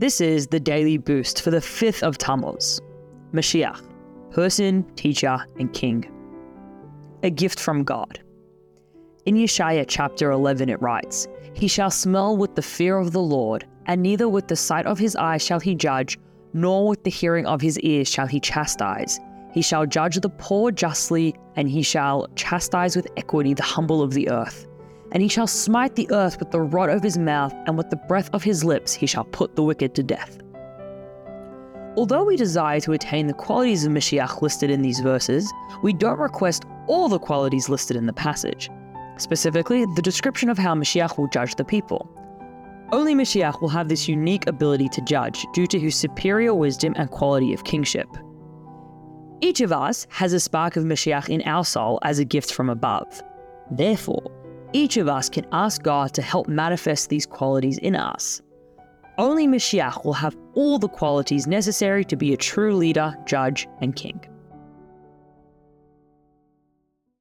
This 0.00 0.22
is 0.22 0.46
the 0.46 0.58
daily 0.58 0.96
boost 0.96 1.42
for 1.42 1.50
the 1.50 1.58
5th 1.58 2.02
of 2.02 2.16
Tammuz. 2.16 2.80
Mashiach, 3.34 3.82
person, 4.30 4.82
teacher, 4.94 5.38
and 5.58 5.70
king. 5.74 6.10
A 7.22 7.28
gift 7.28 7.60
from 7.60 7.84
God. 7.84 8.18
In 9.26 9.34
Yeshaya 9.34 9.84
chapter 9.86 10.30
11 10.30 10.70
it 10.70 10.80
writes, 10.80 11.28
He 11.52 11.68
shall 11.68 11.90
smell 11.90 12.34
with 12.34 12.54
the 12.54 12.62
fear 12.62 12.96
of 12.96 13.12
the 13.12 13.20
Lord, 13.20 13.66
and 13.84 14.00
neither 14.00 14.26
with 14.26 14.48
the 14.48 14.56
sight 14.56 14.86
of 14.86 14.98
his 14.98 15.16
eyes 15.16 15.44
shall 15.44 15.60
he 15.60 15.74
judge, 15.74 16.18
nor 16.54 16.88
with 16.88 17.04
the 17.04 17.10
hearing 17.10 17.44
of 17.44 17.60
his 17.60 17.78
ears 17.80 18.08
shall 18.08 18.26
he 18.26 18.40
chastise. 18.40 19.20
He 19.52 19.60
shall 19.60 19.84
judge 19.84 20.18
the 20.18 20.30
poor 20.30 20.70
justly, 20.70 21.34
and 21.56 21.68
he 21.68 21.82
shall 21.82 22.26
chastise 22.36 22.96
with 22.96 23.06
equity 23.18 23.52
the 23.52 23.62
humble 23.64 24.00
of 24.00 24.14
the 24.14 24.30
earth. 24.30 24.66
And 25.12 25.22
he 25.22 25.28
shall 25.28 25.46
smite 25.46 25.96
the 25.96 26.10
earth 26.12 26.38
with 26.38 26.50
the 26.50 26.60
rod 26.60 26.88
of 26.90 27.02
his 27.02 27.18
mouth, 27.18 27.52
and 27.66 27.76
with 27.76 27.90
the 27.90 27.96
breath 27.96 28.30
of 28.32 28.42
his 28.42 28.64
lips 28.64 28.92
he 28.92 29.06
shall 29.06 29.24
put 29.24 29.56
the 29.56 29.62
wicked 29.62 29.94
to 29.96 30.02
death. 30.02 30.38
Although 31.96 32.24
we 32.24 32.36
desire 32.36 32.80
to 32.80 32.92
attain 32.92 33.26
the 33.26 33.32
qualities 33.34 33.84
of 33.84 33.92
Mashiach 33.92 34.40
listed 34.42 34.70
in 34.70 34.82
these 34.82 35.00
verses, 35.00 35.52
we 35.82 35.92
don't 35.92 36.20
request 36.20 36.64
all 36.86 37.08
the 37.08 37.18
qualities 37.18 37.68
listed 37.68 37.96
in 37.96 38.06
the 38.06 38.12
passage. 38.12 38.70
Specifically, 39.16 39.84
the 39.96 40.02
description 40.02 40.48
of 40.48 40.56
how 40.56 40.74
Mashiach 40.74 41.18
will 41.18 41.28
judge 41.28 41.56
the 41.56 41.64
people. 41.64 42.08
Only 42.92 43.14
Mashiach 43.14 43.60
will 43.60 43.68
have 43.68 43.88
this 43.88 44.08
unique 44.08 44.46
ability 44.46 44.88
to 44.90 45.00
judge 45.02 45.44
due 45.52 45.66
to 45.66 45.78
his 45.78 45.94
superior 45.94 46.54
wisdom 46.54 46.94
and 46.96 47.10
quality 47.10 47.52
of 47.52 47.64
kingship. 47.64 48.08
Each 49.40 49.60
of 49.60 49.72
us 49.72 50.06
has 50.10 50.32
a 50.32 50.40
spark 50.40 50.76
of 50.76 50.84
Mashiach 50.84 51.28
in 51.28 51.42
our 51.42 51.64
soul 51.64 51.98
as 52.02 52.18
a 52.18 52.24
gift 52.24 52.52
from 52.52 52.70
above. 52.70 53.22
Therefore, 53.70 54.22
each 54.72 54.96
of 54.96 55.08
us 55.08 55.28
can 55.28 55.46
ask 55.52 55.82
God 55.82 56.12
to 56.14 56.22
help 56.22 56.48
manifest 56.48 57.08
these 57.08 57.26
qualities 57.26 57.78
in 57.78 57.96
us. 57.96 58.40
Only 59.18 59.46
Mashiach 59.46 60.04
will 60.04 60.14
have 60.14 60.36
all 60.54 60.78
the 60.78 60.88
qualities 60.88 61.46
necessary 61.46 62.04
to 62.04 62.16
be 62.16 62.32
a 62.32 62.36
true 62.36 62.74
leader, 62.74 63.16
judge, 63.26 63.68
and 63.80 63.94
king. 63.94 64.20